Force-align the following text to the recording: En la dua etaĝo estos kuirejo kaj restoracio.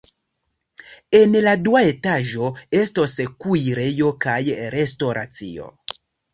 En 1.19 1.37
la 1.47 1.53
dua 1.65 1.83
etaĝo 1.91 2.49
estos 2.81 3.15
kuirejo 3.45 4.13
kaj 4.27 4.37
restoracio. 4.79 5.73